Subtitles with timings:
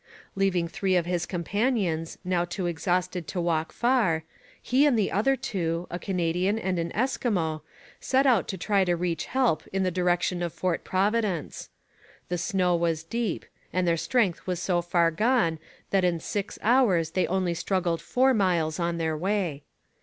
[0.35, 4.23] Leaving three of his companions, now too exhausted to walk far,
[4.59, 7.61] he and the other two, a Canadian and an Eskimo,
[7.99, 11.69] set out to try to reach help in the direction of Fort Providence.
[12.29, 15.59] The snow was deep, and their strength was so far gone
[15.91, 19.61] that in six hours they only struggled four miles on their way.